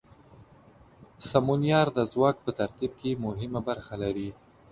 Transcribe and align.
سمونیار 1.29 1.87
د 1.97 1.99
ځواک 2.11 2.35
په 2.45 2.51
ترتیب 2.59 2.91
کې 2.99 3.21
مهمه 3.25 3.61
برخه 3.69 3.95
لري. 4.03 4.29